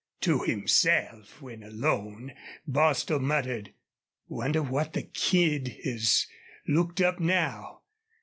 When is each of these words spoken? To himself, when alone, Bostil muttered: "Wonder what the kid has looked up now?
To 0.21 0.39
himself, 0.39 1.43
when 1.43 1.61
alone, 1.61 2.33
Bostil 2.65 3.19
muttered: 3.19 3.71
"Wonder 4.27 4.63
what 4.63 4.93
the 4.93 5.03
kid 5.03 5.67
has 5.83 6.25
looked 6.67 6.99
up 7.01 7.19
now? 7.19 7.83